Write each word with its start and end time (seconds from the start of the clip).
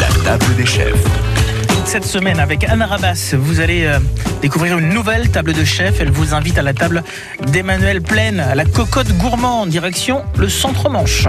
La 0.00 0.24
table 0.24 0.56
des 0.56 0.64
chefs. 0.64 0.94
Cette 1.84 2.04
semaine, 2.04 2.40
avec 2.40 2.64
Anna 2.64 2.86
Rabas, 2.86 3.34
vous 3.36 3.60
allez 3.60 3.84
euh, 3.84 3.98
découvrir 4.40 4.78
une 4.78 4.88
nouvelle 4.88 5.30
table 5.30 5.52
de 5.52 5.64
chef. 5.64 6.00
Elle 6.00 6.10
vous 6.10 6.34
invite 6.34 6.56
à 6.56 6.62
la 6.62 6.72
table 6.72 7.02
d'Emmanuel 7.48 8.00
Plaine, 8.00 8.40
à 8.40 8.54
la 8.54 8.64
cocotte 8.64 9.12
gourmande, 9.18 9.68
direction 9.68 10.22
le 10.38 10.48
centre-manche. 10.48 11.26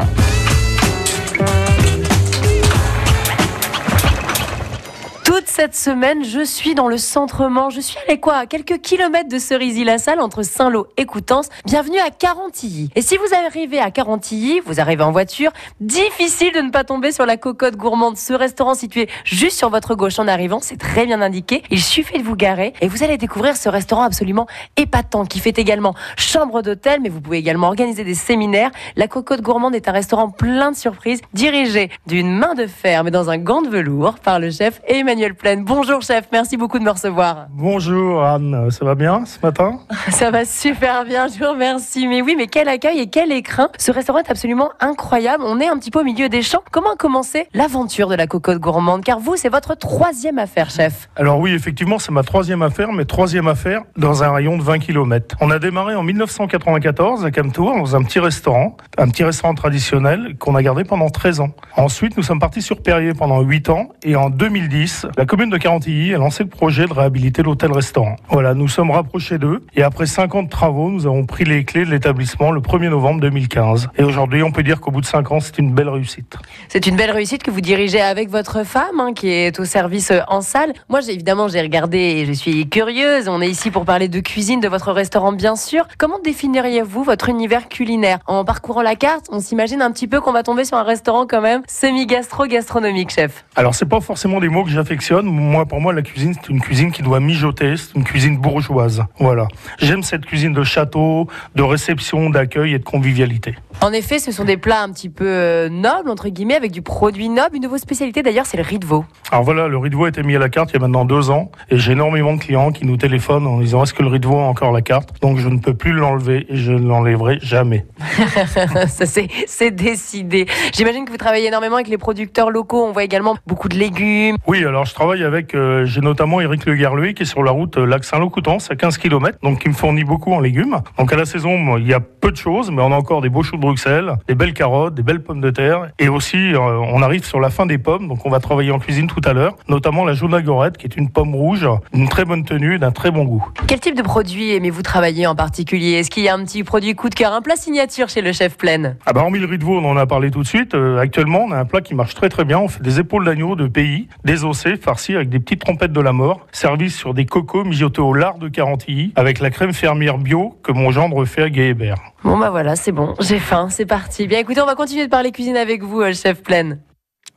Cette 5.62 5.76
semaine, 5.76 6.24
je 6.26 6.44
suis 6.44 6.74
dans 6.74 6.88
le 6.88 6.98
centre-manche. 6.98 7.76
Je 7.76 7.82
suis 7.82 8.00
allé 8.08 8.20
quoi? 8.20 8.34
À 8.34 8.46
quelques 8.48 8.82
kilomètres 8.82 9.30
de 9.30 9.38
Cerisy-la-Salle, 9.38 10.20
entre 10.20 10.42
Saint-Lô 10.42 10.88
et 10.98 11.06
Coutances. 11.06 11.50
Bienvenue 11.66 12.00
à 12.00 12.10
Carantilly. 12.10 12.90
Et 12.96 13.04
si 13.04 13.16
vous 13.16 13.36
arrivez 13.36 13.78
à 13.78 13.92
Carantilly, 13.92 14.60
vous 14.66 14.80
arrivez 14.80 15.04
en 15.04 15.12
voiture, 15.12 15.52
difficile 15.80 16.52
de 16.54 16.62
ne 16.62 16.72
pas 16.72 16.84
tomber 16.84 17.12
sur 17.12 17.28
la 17.28 17.38
cocotte 17.38 17.76
gourmande. 17.76 18.18
Ce 18.18 18.34
restaurant 18.34 18.74
situé 18.74 19.08
juste 19.24 19.56
sur 19.56 19.70
votre 19.70 19.94
gauche 19.94 20.18
en 20.18 20.28
arrivant, 20.28 20.62
c'est 20.62 20.78
très 20.78 21.06
bien 21.06 21.22
indiqué. 21.22 21.62
Il 21.70 21.80
suffit 21.80 22.18
de 22.18 22.24
vous 22.24 22.36
garer 22.36 22.74
et 22.82 22.88
vous 22.88 23.04
allez 23.04 23.20
découvrir 23.20 23.56
ce 23.56 23.70
restaurant 23.70 24.02
absolument 24.02 24.48
épatant 24.78 25.26
qui 25.26 25.40
fait 25.40 25.60
également 25.60 25.94
chambre 26.18 26.64
d'hôtel, 26.64 27.02
mais 27.04 27.10
vous 27.10 27.22
pouvez 27.22 27.38
également 27.38 27.68
organiser 27.68 28.04
des 28.04 28.16
séminaires. 28.16 28.72
La 28.96 29.08
cocotte 29.08 29.42
gourmande 29.42 29.76
est 29.76 29.88
un 29.88 29.92
restaurant 29.92 30.32
plein 30.32 30.72
de 30.72 30.76
surprises, 30.76 31.22
dirigé 31.36 31.92
d'une 32.08 32.36
main 32.36 32.56
de 32.56 32.66
fer, 32.66 33.04
mais 33.04 33.12
dans 33.12 33.30
un 33.30 33.38
gant 33.38 33.62
de 33.62 33.70
velours 33.70 34.16
par 34.16 34.40
le 34.40 34.50
chef 34.50 34.82
Emmanuel 34.88 35.36
Bonjour 35.60 36.02
chef, 36.02 36.26
merci 36.32 36.56
beaucoup 36.56 36.80
de 36.80 36.84
me 36.84 36.90
recevoir. 36.90 37.48
Bonjour 37.52 38.24
Anne, 38.24 38.72
ça 38.72 38.86
va 38.86 38.96
bien 38.96 39.26
ce 39.26 39.38
matin? 39.42 39.80
Ça 40.10 40.32
va 40.32 40.46
super 40.46 41.04
bien, 41.06 41.28
je 41.28 41.40
vous 41.40 41.52
remercie. 41.52 42.08
Mais 42.08 42.22
oui, 42.22 42.36
mais 42.38 42.48
quel 42.48 42.68
accueil 42.68 43.00
et 43.00 43.08
quel 43.08 43.32
écrin. 43.32 43.70
Ce 43.78 43.92
restaurant 43.92 44.20
est 44.20 44.30
absolument 44.30 44.70
incroyable. 44.80 45.44
On 45.46 45.60
est 45.60 45.68
un 45.68 45.78
petit 45.78 45.92
peu 45.92 46.02
au 46.02 46.04
milieu 46.04 46.30
des 46.30 46.42
champs. 46.42 46.62
Comment 46.72 46.94
a 46.94 46.96
commencé 46.96 47.48
l'aventure 47.54 48.08
de 48.08 48.16
la 48.16 48.28
cocotte 48.28 48.60
gourmande? 48.60 49.04
Car 49.04 49.20
vous, 49.20 49.36
c'est 49.36 49.50
votre 49.50 49.76
troisième 49.76 50.38
affaire, 50.38 50.70
chef. 50.70 51.10
Alors 51.16 51.40
oui, 51.40 51.54
effectivement, 51.54 52.00
c'est 52.00 52.12
ma 52.12 52.24
troisième 52.24 52.62
affaire, 52.62 52.92
mais 52.92 53.06
troisième 53.06 53.48
affaire 53.48 53.82
dans 53.98 54.24
un 54.24 54.32
rayon 54.32 54.58
de 54.58 54.64
20 54.64 54.80
km. 54.80 55.36
On 55.42 55.52
a 55.52 55.60
démarré 55.60 55.96
en 55.96 56.04
1994 56.04 57.26
à 57.26 57.32
Camtour, 57.32 57.76
dans 57.76 57.96
un 57.96 58.04
petit 58.04 58.20
restaurant, 58.20 58.78
un 58.98 59.10
petit 59.10 59.24
restaurant 59.24 59.56
traditionnel 59.56 60.36
qu'on 60.38 60.56
a 60.56 60.64
gardé 60.64 60.84
pendant 60.84 61.10
13 61.10 61.42
ans. 61.42 61.52
Ensuite, 61.76 62.18
nous 62.18 62.24
sommes 62.24 62.40
partis 62.40 62.62
sur 62.62 62.82
Perrier 62.82 63.14
pendant 63.14 63.42
8 63.42 63.70
ans 63.70 63.90
et 64.04 64.16
en 64.16 64.30
2010, 64.30 65.08
la 65.18 65.26
commune 65.42 65.54
de 65.54 65.58
Carantilly 65.58 66.14
a 66.14 66.20
lancé 66.20 66.44
le 66.44 66.50
projet 66.50 66.86
de 66.86 66.94
réhabiliter 66.94 67.42
l'hôtel-restaurant. 67.42 68.16
Voilà, 68.30 68.54
nous 68.54 68.68
sommes 68.68 68.92
rapprochés 68.92 69.40
d'eux 69.40 69.64
et 69.76 69.82
après 69.82 70.06
5 70.06 70.36
ans 70.36 70.44
de 70.44 70.50
travaux, 70.50 70.92
nous 70.92 71.08
avons 71.08 71.26
pris 71.26 71.46
les 71.46 71.64
clés 71.64 71.84
de 71.84 71.90
l'établissement 71.90 72.52
le 72.52 72.62
1er 72.62 72.90
novembre 72.90 73.22
2015. 73.22 73.90
Et 73.98 74.04
aujourd'hui, 74.04 74.44
on 74.44 74.52
peut 74.52 74.62
dire 74.62 74.80
qu'au 74.80 74.92
bout 74.92 75.02
de 75.02 75.08
5 75.08 75.32
ans, 75.32 75.40
c'est 75.40 75.58
une 75.58 75.74
belle 75.74 75.90
réussite. 75.90 76.38
C'est 76.68 76.86
une 76.86 76.96
belle 76.96 77.10
réussite 77.10 77.42
que 77.42 77.50
vous 77.50 77.62
dirigez 77.62 78.02
avec 78.02 78.30
votre 78.30 78.64
femme, 78.64 79.00
hein, 79.00 79.14
qui 79.16 79.30
est 79.30 79.60
au 79.60 79.66
service 79.66 80.12
euh, 80.12 80.20
en 80.28 80.42
salle. 80.42 80.74
Moi, 80.90 81.02
j'ai 81.02 81.14
évidemment, 81.14 81.48
j'ai 81.48 81.62
regardé 81.62 81.98
et 81.98 82.26
je 82.28 82.34
suis 82.34 82.70
curieuse. 82.70 83.28
On 83.28 83.42
est 83.42 83.50
ici 83.50 83.72
pour 83.72 83.84
parler 83.84 84.10
de 84.10 84.20
cuisine 84.20 84.60
de 84.60 84.68
votre 84.68 84.92
restaurant, 84.92 85.32
bien 85.32 85.56
sûr. 85.56 85.88
Comment 85.98 86.20
définiriez-vous 86.24 87.04
votre 87.04 87.30
univers 87.30 87.68
culinaire? 87.68 88.20
En 88.28 88.46
parcourant 88.46 88.84
la 88.84 88.96
carte, 88.96 89.26
on 89.32 89.40
s'imagine 89.40 89.82
un 89.82 89.92
petit 89.92 90.08
peu 90.08 90.22
qu'on 90.22 90.34
va 90.34 90.44
tomber 90.44 90.66
sur 90.66 90.78
un 90.78 90.84
restaurant 90.84 91.26
quand 91.26 91.42
même 91.42 91.64
semi-gastro-gastronomique, 91.68 93.10
chef. 93.10 93.44
Alors, 93.56 93.74
c'est 93.74 93.90
pas 93.90 94.02
forcément 94.02 94.40
des 94.40 94.50
mots 94.50 94.64
que 94.64 94.70
j'affectionne. 94.70 95.31
Moi, 95.32 95.66
pour 95.66 95.80
moi, 95.80 95.94
la 95.94 96.02
cuisine, 96.02 96.34
c'est 96.34 96.50
une 96.50 96.60
cuisine 96.60 96.92
qui 96.92 97.02
doit 97.02 97.20
mijoter. 97.20 97.78
C'est 97.78 97.96
une 97.96 98.04
cuisine 98.04 98.38
bourgeoise. 98.38 99.04
Voilà. 99.18 99.48
J'aime 99.80 100.04
cette 100.04 100.26
cuisine 100.26 100.54
de 100.54 100.64
château, 100.64 101.28
de 101.56 101.64
réception, 101.64 102.30
d'accueil 102.30 102.74
et 102.74 102.80
de 102.80 102.84
convivialité. 102.84 103.56
En 103.82 103.94
effet, 103.94 104.20
ce 104.20 104.32
sont 104.32 104.44
des 104.44 104.58
plats 104.58 104.84
un 104.84 104.92
petit 104.92 105.10
peu 105.10 105.26
euh, 105.28 105.70
nobles, 105.70 106.10
entre 106.10 106.30
guillemets, 106.30 106.56
avec 106.56 106.72
du 106.72 106.82
produit 106.82 107.30
noble. 107.30 107.56
Une 107.56 107.64
de 107.64 107.68
vos 107.68 107.78
spécialités, 107.78 108.22
d'ailleurs, 108.22 108.46
c'est 108.46 108.58
le 108.58 108.64
riz 108.64 108.80
de 108.80 108.86
veau. 108.86 109.06
Alors 109.32 109.44
voilà, 109.44 109.68
le 109.68 109.78
riz 109.78 109.90
de 109.90 109.96
veau 109.96 110.06
a 110.06 110.10
été 110.10 110.24
mis 110.24 110.36
à 110.36 110.40
la 110.40 110.50
carte 110.50 110.72
il 110.72 110.74
y 110.74 110.78
a 110.78 110.80
maintenant 110.80 111.06
deux 111.06 111.30
ans 111.30 111.52
et 111.70 111.78
j'ai 111.78 111.94
énormément 111.94 112.34
de 112.34 112.40
clients 112.40 112.72
qui 112.72 112.86
nous 112.86 112.98
téléphonent 112.98 113.48
en 113.48 113.60
disant 113.60 113.84
est-ce 113.84 113.94
que 113.94 114.04
le 114.04 114.10
riz 114.10 114.20
de 114.20 114.28
veau 114.28 114.38
a 114.38 114.44
encore 114.44 114.72
la 114.72 114.82
carte? 114.82 115.10
Donc 115.22 115.38
je 115.38 115.48
ne 115.48 115.58
peux 115.58 115.74
plus 115.74 115.94
l'enlever 115.94 116.46
et 116.50 116.58
je 116.58 116.74
ne 116.74 116.88
l'enlèverai 116.88 117.40
jamais. 117.42 117.86
Ça, 118.88 119.06
c'est 119.06 119.28
c'est 119.48 119.72
décidé. 119.72 120.48
J'imagine 120.74 121.06
que 121.06 121.12
vous 121.12 121.18
travaillez 121.18 121.48
énormément 121.48 121.76
avec 121.76 121.88
les 121.88 121.98
producteurs 121.98 122.52
locaux. 122.52 122.86
On 122.86 122.92
voit 122.92 123.04
également 123.04 123.38
beaucoup 123.48 123.70
de 123.70 123.78
légumes. 123.78 124.36
Oui, 124.48 124.66
alors 124.66 124.86
je 124.86 124.94
travaille 124.94 125.21
avec, 125.24 125.56
euh, 125.56 125.86
j'ai 125.86 126.02
notamment 126.02 126.42
Eric 126.42 126.66
Le 126.66 126.76
Garluy 126.76 127.14
qui 127.14 127.24
est 127.24 127.26
sur 127.26 127.44
la 127.44 127.52
route 127.52 127.78
euh, 127.78 127.86
lac 127.86 128.04
Saint-Lô-Coutances 128.04 128.70
à 128.72 128.76
15 128.76 128.98
km, 128.98 129.38
donc 129.44 129.60
qui 129.60 129.70
me 129.70 129.74
fournit 129.74 130.04
beaucoup 130.04 130.34
en 130.34 130.40
légumes. 130.40 130.78
Donc 130.98 131.12
à 131.14 131.16
la 131.16 131.26
saison, 131.26 131.78
il 131.78 131.88
y 131.88 131.94
a 131.94 132.00
peu 132.00 132.32
de 132.32 132.38
choses, 132.38 132.72
mais 132.72 132.82
on 132.82 132.92
a 132.92 132.96
encore 132.96 133.22
des 133.22 133.30
beaux 133.30 133.44
choux 133.44 133.56
de 133.56 133.62
Bruxelles, 133.62 134.14
des 134.28 134.36
belles 134.36 134.54
carottes, 134.54 134.94
des 134.96 135.04
belles 135.04 135.24
pommes 135.24 135.42
de 135.42 135.50
terre. 135.50 135.90
Et 136.00 136.10
aussi, 136.10 136.54
euh, 136.54 136.60
on 136.60 137.02
arrive 137.02 137.26
sur 137.26 137.40
la 137.40 137.50
fin 137.50 137.66
des 137.66 137.78
pommes, 137.78 138.08
donc 138.08 138.26
on 138.26 138.30
va 138.30 138.40
travailler 138.40 138.72
en 138.72 138.80
cuisine 138.80 139.08
tout 139.08 139.22
à 139.26 139.34
l'heure, 139.34 139.56
notamment 139.68 140.06
la 140.06 140.14
jaune 140.14 140.34
agorette 140.34 140.78
qui 140.78 140.86
est 140.86 140.96
une 140.96 141.10
pomme 141.10 141.36
rouge, 141.36 141.68
d'une 141.94 142.08
très 142.10 142.26
bonne 142.26 142.44
tenue, 142.44 142.80
d'un 142.80 142.92
très 142.92 143.12
bon 143.12 143.24
goût. 143.26 143.46
Quel 143.68 143.80
type 143.80 143.96
de 143.96 144.02
produit 144.04 144.52
aimez-vous 144.52 144.82
travailler 144.82 145.28
en 145.28 145.36
particulier? 145.36 145.94
Est-ce 145.94 146.10
qu'il 146.10 146.24
y 146.24 146.30
a 146.30 146.36
un 146.36 146.44
petit 146.44 146.64
produit 146.64 146.96
coup 146.96 147.10
de 147.10 147.16
cœur, 147.16 147.34
un 147.34 147.42
plat 147.42 147.56
signature 147.56 148.10
chez 148.10 148.22
le 148.22 148.32
chef 148.32 148.58
Plaine? 148.58 148.98
Ah 149.06 149.14
bah 149.14 149.22
hormis 149.22 149.40
le 149.40 149.46
riz 149.48 149.58
de 149.58 149.64
veau, 149.64 149.78
on 149.80 149.86
en 149.86 149.98
a 149.98 150.06
parlé 150.06 150.32
tout 150.32 150.42
de 150.44 150.48
suite. 150.48 150.76
euh, 150.76 151.00
actuellement, 151.00 151.46
on 151.48 151.52
a 151.52 151.58
un 151.58 151.66
plat 151.66 151.82
qui 151.82 151.96
marche 151.96 152.16
très 152.16 152.30
très 152.30 152.46
bien. 152.46 152.60
On 152.60 152.68
fait 152.68 152.82
des 152.84 153.00
épaules 153.00 153.26
d'agneau 153.26 153.56
de 153.56 153.68
pays, 153.68 154.08
désossées, 154.24 154.78
avec 155.16 155.30
des 155.30 155.40
petites 155.40 155.62
trompettes 155.62 155.94
de 155.94 156.02
la 156.02 156.14
mort, 156.14 156.48
servies 156.52 156.90
sur 156.90 157.14
des 157.14 157.26
cocos 157.26 157.64
mijotés 157.64 158.02
au 158.02 158.14
lard 158.14 158.38
de 158.38 158.48
Carantilly, 158.48 159.14
avec 159.16 159.40
la 159.40 159.50
crème 159.50 159.74
fermière 159.74 160.18
bio 160.18 160.58
que 160.64 160.72
mon 160.72 160.92
gendre 160.92 161.26
fait 161.26 161.44
à 161.44 161.50
Guéhébert. 161.50 161.98
Bon 162.24 162.38
bah 162.38 162.50
voilà, 162.50 162.76
c'est 162.76 162.92
bon, 162.92 163.16
j'ai 163.20 163.40
faim, 163.40 163.68
c'est 163.70 163.86
parti. 163.86 164.28
Bien 164.28 164.40
écoutez, 164.40 164.62
on 164.62 164.66
va 164.66 164.76
continuer 164.76 165.06
de 165.06 165.10
parler 165.10 165.32
cuisine 165.32 165.58
avec 165.58 165.84
vous, 165.84 166.02
euh, 166.02 166.14
chef 166.14 166.42
Plaine. 166.42 166.80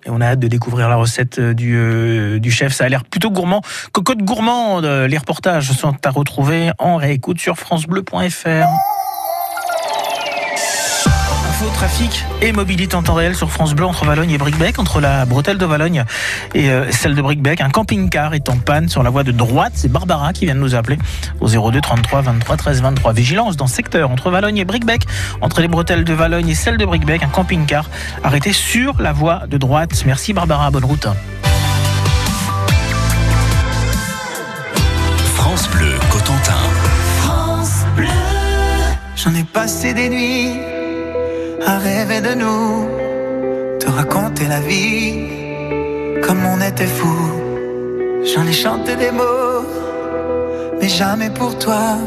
Et 0.06 0.10
on 0.10 0.20
a 0.20 0.26
hâte 0.26 0.40
de 0.40 0.48
découvrir 0.48 0.88
la 0.88 0.96
recette 0.96 1.38
euh, 1.38 1.54
du, 1.54 1.74
euh, 1.76 2.38
du 2.38 2.50
chef. 2.50 2.72
Ça 2.72 2.84
a 2.84 2.88
l'air 2.88 3.04
plutôt 3.04 3.30
gourmand. 3.30 3.62
Cocotte 3.92 4.22
gourmande, 4.22 4.84
les 4.84 5.18
reportages 5.18 5.72
sont 5.72 5.96
à 6.04 6.10
retrouver 6.10 6.70
en 6.78 6.96
réécoute 6.96 7.38
sur 7.38 7.56
FranceBleu.fr. 7.56 8.66
Trafic 11.74 12.24
et 12.40 12.52
mobilité 12.52 12.94
en 12.94 13.02
temps 13.02 13.14
réel 13.14 13.34
sur 13.34 13.50
France 13.50 13.74
Bleu 13.74 13.84
entre 13.84 14.04
Valogne 14.04 14.30
et 14.30 14.38
Bricbec, 14.38 14.78
entre 14.78 15.00
la 15.00 15.26
bretelle 15.26 15.58
de 15.58 15.66
Valogne 15.66 16.04
et 16.54 16.70
euh, 16.70 16.90
celle 16.90 17.14
de 17.14 17.20
Bricbec. 17.20 17.60
Un 17.60 17.68
camping-car 17.68 18.34
est 18.34 18.48
en 18.48 18.56
panne 18.56 18.88
sur 18.88 19.02
la 19.02 19.10
voie 19.10 19.24
de 19.24 19.32
droite. 19.32 19.72
C'est 19.74 19.90
Barbara 19.90 20.32
qui 20.32 20.46
vient 20.46 20.54
de 20.54 20.60
nous 20.60 20.74
appeler 20.74 20.98
au 21.40 21.48
02 21.48 21.80
33 21.80 22.22
23 22.22 22.56
13 22.56 22.82
23. 22.82 23.12
Vigilance 23.12 23.56
dans 23.56 23.66
ce 23.66 23.74
secteur 23.74 24.10
entre 24.10 24.30
Valogne 24.30 24.58
et 24.58 24.64
Bricbec, 24.64 25.02
entre 25.40 25.60
les 25.60 25.68
bretelles 25.68 26.04
de 26.04 26.14
Valogne 26.14 26.48
et 26.48 26.54
celle 26.54 26.78
de 26.78 26.84
Bricbec. 26.84 27.22
Un 27.22 27.28
camping-car 27.28 27.90
arrêté 28.22 28.52
sur 28.52 29.00
la 29.00 29.12
voie 29.12 29.42
de 29.48 29.58
droite. 29.58 30.04
Merci 30.06 30.32
Barbara, 30.32 30.70
bonne 30.70 30.84
route. 30.84 31.08
France 35.34 35.68
Bleu 35.70 35.92
Cotentin. 36.10 36.54
J'en 39.16 39.34
ai 39.34 39.44
passé 39.44 39.94
des 39.94 40.08
nuits 40.08 40.83
à 41.62 41.78
rêver 41.78 42.20
de 42.20 42.34
nous, 42.34 42.88
te 43.78 43.88
raconter 43.90 44.46
la 44.46 44.60
vie 44.60 45.34
comme 46.22 46.44
on 46.46 46.60
était 46.60 46.86
fou. 46.86 47.16
J'en 48.24 48.46
ai 48.46 48.52
chanté 48.52 48.96
des 48.96 49.10
mots, 49.10 49.64
mais 50.80 50.88
jamais 50.88 51.30
pour 51.30 51.58
toi. 51.58 51.98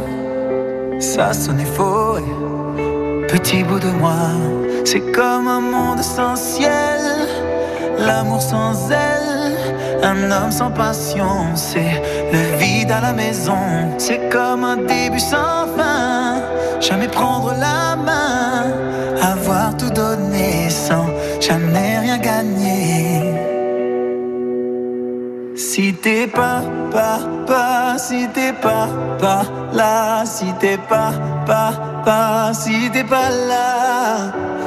Ça 0.99 1.33
sonnait 1.33 1.71
faux, 1.77 2.17
et 2.17 3.27
petit 3.27 3.63
bout 3.63 3.79
de 3.79 3.91
moi. 3.91 4.31
C'est 4.85 5.11
comme 5.11 5.47
un 5.47 5.61
monde 5.61 6.01
sans 6.01 6.35
ciel, 6.35 7.01
l'amour 7.99 8.41
sans 8.41 8.89
aile, 8.89 9.36
un 10.03 10.31
homme 10.31 10.51
sans 10.51 10.71
passion. 10.71 11.55
C'est 11.55 12.01
le 12.31 12.57
vide 12.57 12.91
à 12.91 13.01
la 13.01 13.13
maison, 13.13 13.57
c'est 13.97 14.29
comme 14.29 14.63
un 14.63 14.77
début 14.77 15.19
sans 15.19 15.67
fin. 15.77 16.41
Jamais 16.79 17.07
prendre 17.07 17.53
la 17.53 17.95
main, 17.95 18.65
avoir 19.21 19.75
tout 19.77 19.89
donné 19.89 20.69
sans 20.69 21.07
jamais 21.39 21.99
rien 21.99 22.17
gagner. 22.17 23.47
Si 25.55 25.94
t'es 25.94 26.27
pas, 26.27 26.61
pas, 26.91 27.19
pas, 27.47 27.97
si 27.97 28.27
t'es 28.33 28.53
pas, 28.53 28.88
pas 29.19 29.43
là, 29.73 30.23
si 30.25 30.53
t'es 30.59 30.77
pas, 30.77 31.11
pas, 31.45 31.71
pas, 32.05 32.53
si 32.53 32.89
t'es 32.91 33.03
pas 33.03 33.29
là, 33.29 34.33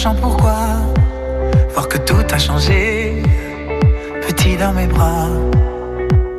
Sachant 0.00 0.14
pourquoi, 0.14 0.56
voir 1.74 1.86
que 1.86 1.98
tout 1.98 2.24
a 2.32 2.38
changer, 2.38 3.22
petit 4.26 4.56
dans 4.56 4.72
mes 4.72 4.86
bras. 4.86 5.28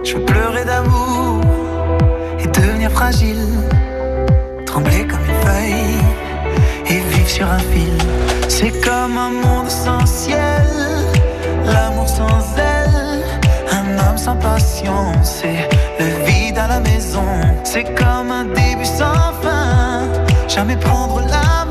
Je 0.04 0.16
veux 0.16 0.26
pleurer 0.26 0.66
d'amour 0.66 1.42
et 2.40 2.48
devenir 2.48 2.90
fragile, 2.90 3.46
trembler 4.66 5.06
comme 5.06 5.24
une 5.30 5.42
feuille 5.48 6.00
et 6.88 7.00
vivre 7.12 7.30
sur 7.30 7.48
un 7.52 7.60
fil. 7.60 7.98
C'est 8.48 8.74
comme 8.82 9.16
un 9.16 9.30
monde 9.30 9.70
sans 9.70 10.08
ciel, 10.08 10.66
l'amour 11.64 12.10
sans 12.10 12.42
aile, 12.58 13.24
un 13.72 13.86
homme 14.00 14.18
sans 14.18 14.38
passion, 14.38 15.12
c'est 15.22 15.70
le 16.00 16.26
vide 16.26 16.58
à 16.58 16.68
la 16.68 16.80
maison. 16.80 17.30
C'est 17.64 17.84
comme 17.94 18.32
un 18.32 18.46
début 18.46 18.86
sans 18.86 19.34
fin, 19.44 20.08
jamais 20.48 20.78
prendre 20.78 21.20
la 21.20 21.66
main, 21.66 21.71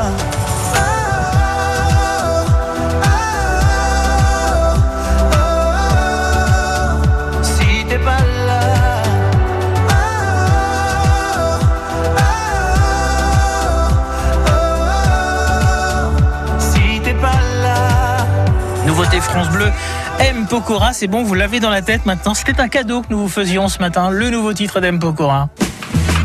M. 20.21 20.45
Pokora, 20.47 20.93
c'est 20.93 21.07
bon, 21.07 21.23
vous 21.23 21.33
l'avez 21.33 21.59
dans 21.59 21.71
la 21.71 21.81
tête 21.81 22.05
maintenant. 22.05 22.35
C'était 22.35 22.59
un 22.61 22.67
cadeau 22.67 23.01
que 23.01 23.07
nous 23.09 23.17
vous 23.17 23.27
faisions 23.27 23.67
ce 23.67 23.79
matin, 23.79 24.11
le 24.11 24.29
nouveau 24.29 24.53
titre 24.53 24.79
d'M. 24.79 24.99
Pokora. 24.99 25.49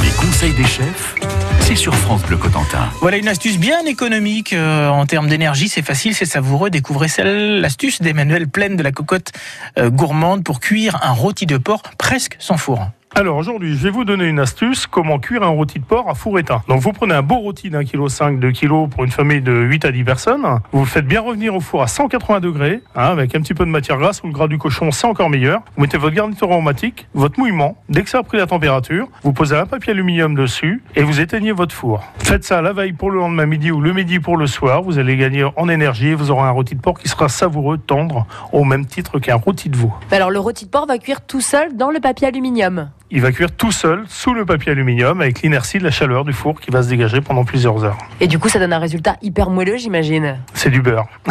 Les 0.02 0.10
conseils 0.10 0.52
des 0.52 0.66
chefs, 0.66 1.14
c'est 1.60 1.76
sur 1.76 1.94
France 1.94 2.22
Bleu 2.22 2.36
Cotentin. 2.36 2.90
Voilà 3.00 3.16
une 3.16 3.28
astuce 3.28 3.58
bien 3.58 3.86
économique 3.86 4.52
euh, 4.52 4.88
en 4.88 5.06
termes 5.06 5.28
d'énergie, 5.28 5.70
c'est 5.70 5.80
facile, 5.80 6.14
c'est 6.14 6.26
savoureux. 6.26 6.68
Découvrez 6.68 7.08
celle, 7.08 7.62
l'astuce 7.62 8.02
d'Emmanuel 8.02 8.48
pleine 8.48 8.76
de 8.76 8.82
la 8.82 8.92
cocotte 8.92 9.32
euh, 9.78 9.88
gourmande 9.88 10.44
pour 10.44 10.60
cuire 10.60 10.98
un 11.02 11.12
rôti 11.12 11.46
de 11.46 11.56
porc 11.56 11.82
presque 11.96 12.36
sans 12.38 12.58
four. 12.58 12.90
Alors 13.18 13.38
aujourd'hui, 13.38 13.74
je 13.74 13.82
vais 13.82 13.88
vous 13.88 14.04
donner 14.04 14.26
une 14.26 14.38
astuce 14.38 14.86
comment 14.86 15.18
cuire 15.18 15.42
un 15.42 15.48
rôti 15.48 15.78
de 15.78 15.84
porc 15.86 16.06
à 16.10 16.14
four 16.14 16.38
éteint. 16.38 16.60
Donc 16.68 16.82
vous 16.82 16.92
prenez 16.92 17.14
un 17.14 17.22
beau 17.22 17.36
rôti 17.36 17.70
d'un 17.70 17.82
kilo 17.82 18.10
5, 18.10 18.38
2 18.38 18.50
kilos 18.50 18.90
pour 18.90 19.04
une 19.04 19.10
famille 19.10 19.40
de 19.40 19.54
8 19.54 19.86
à 19.86 19.90
10 19.90 20.04
personnes. 20.04 20.46
Vous 20.70 20.80
le 20.80 20.86
faites 20.86 21.06
bien 21.06 21.22
revenir 21.22 21.54
au 21.54 21.60
four 21.60 21.82
à 21.82 21.86
180 21.86 22.40
degrés, 22.40 22.82
hein, 22.94 23.04
avec 23.04 23.34
un 23.34 23.40
petit 23.40 23.54
peu 23.54 23.64
de 23.64 23.70
matière 23.70 23.96
grasse 23.96 24.22
ou 24.22 24.26
le 24.26 24.34
gras 24.34 24.48
du 24.48 24.58
cochon, 24.58 24.90
c'est 24.90 25.06
encore 25.06 25.30
meilleur. 25.30 25.62
Vous 25.76 25.80
mettez 25.80 25.96
votre 25.96 26.14
garniture 26.14 26.52
aromatique, 26.52 27.08
votre 27.14 27.40
mouillement. 27.40 27.78
Dès 27.88 28.02
que 28.02 28.10
ça 28.10 28.18
a 28.18 28.22
pris 28.22 28.36
la 28.36 28.46
température, 28.46 29.08
vous 29.22 29.32
posez 29.32 29.56
un 29.56 29.64
papier 29.64 29.94
aluminium 29.94 30.34
dessus 30.34 30.82
et 30.94 31.02
vous 31.02 31.18
éteignez 31.18 31.52
votre 31.52 31.74
four. 31.74 32.04
Faites 32.18 32.44
ça 32.44 32.60
la 32.60 32.74
veille 32.74 32.92
pour 32.92 33.10
le 33.10 33.20
lendemain 33.20 33.46
midi 33.46 33.70
ou 33.70 33.80
le 33.80 33.94
midi 33.94 34.20
pour 34.20 34.36
le 34.36 34.46
soir. 34.46 34.82
Vous 34.82 34.98
allez 34.98 35.16
gagner 35.16 35.46
en 35.56 35.70
énergie 35.70 36.08
et 36.08 36.14
vous 36.14 36.30
aurez 36.30 36.42
un 36.42 36.50
rôti 36.50 36.74
de 36.74 36.82
porc 36.82 36.98
qui 36.98 37.08
sera 37.08 37.30
savoureux, 37.30 37.78
tendre, 37.78 38.26
au 38.52 38.64
même 38.64 38.84
titre 38.84 39.18
qu'un 39.20 39.36
rôti 39.36 39.70
de 39.70 39.76
veau. 39.78 39.94
Alors 40.10 40.30
le 40.30 40.38
rôti 40.38 40.66
de 40.66 40.70
porc 40.70 40.86
va 40.86 40.98
cuire 40.98 41.22
tout 41.22 41.40
seul 41.40 41.78
dans 41.78 41.90
le 41.90 41.98
papier 41.98 42.26
aluminium. 42.26 42.90
Il 43.10 43.20
va 43.20 43.30
cuire 43.30 43.52
tout 43.52 43.70
seul 43.70 44.04
sous 44.08 44.34
le 44.34 44.44
papier 44.44 44.72
aluminium 44.72 45.20
avec 45.20 45.42
l'inertie 45.42 45.78
de 45.78 45.84
la 45.84 45.92
chaleur 45.92 46.24
du 46.24 46.32
four 46.32 46.60
qui 46.60 46.72
va 46.72 46.82
se 46.82 46.88
dégager 46.88 47.20
pendant 47.20 47.44
plusieurs 47.44 47.84
heures. 47.84 47.98
Et 48.20 48.26
du 48.26 48.40
coup, 48.40 48.48
ça 48.48 48.58
donne 48.58 48.72
un 48.72 48.80
résultat 48.80 49.16
hyper 49.22 49.48
moelleux, 49.48 49.76
j'imagine. 49.76 50.38
C'est 50.54 50.70
du 50.70 50.82
beurre. 50.82 51.06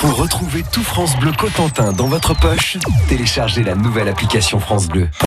Pour 0.00 0.16
retrouver 0.16 0.62
tout 0.72 0.82
France 0.82 1.18
Bleu 1.18 1.32
Cotentin 1.32 1.92
dans 1.92 2.06
votre 2.06 2.34
poche, 2.34 2.78
téléchargez 3.08 3.64
la 3.64 3.74
nouvelle 3.74 4.08
application 4.08 4.60
France 4.60 4.88
Bleu. 4.88 5.08